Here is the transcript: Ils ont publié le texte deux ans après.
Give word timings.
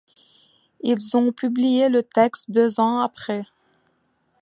Ils 0.81 1.15
ont 1.15 1.31
publié 1.31 1.87
le 1.89 2.01
texte 2.01 2.49
deux 2.49 2.79
ans 2.79 3.01
après. 3.01 3.45